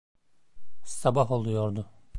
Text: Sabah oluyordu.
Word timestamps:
Sabah 0.83 1.31
oluyordu. 1.31 1.89